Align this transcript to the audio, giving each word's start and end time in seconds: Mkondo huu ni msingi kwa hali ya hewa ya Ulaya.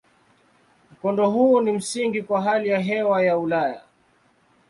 Mkondo 0.91 1.29
huu 1.29 1.61
ni 1.61 1.71
msingi 1.71 2.21
kwa 2.23 2.41
hali 2.41 2.69
ya 2.69 2.79
hewa 2.79 3.23
ya 3.25 3.37
Ulaya. 3.37 3.81